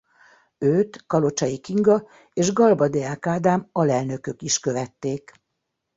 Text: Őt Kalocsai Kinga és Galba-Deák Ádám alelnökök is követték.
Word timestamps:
Őt 0.57 1.05
Kalocsai 1.05 1.59
Kinga 1.59 2.07
és 2.33 2.53
Galba-Deák 2.53 3.25
Ádám 3.27 3.69
alelnökök 3.71 4.41
is 4.41 4.59
követték. 4.59 5.31